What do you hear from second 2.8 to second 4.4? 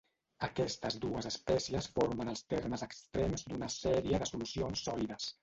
extrems d'una sèrie de